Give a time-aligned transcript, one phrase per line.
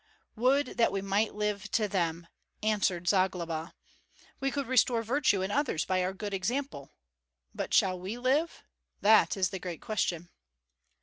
[0.35, 2.25] "Would that we might live to them!"
[2.63, 3.75] answered Zagloba;
[4.39, 6.89] "we could restore virtue in others by our good example.
[7.53, 8.63] But shall we live?
[9.01, 10.31] That is the great question."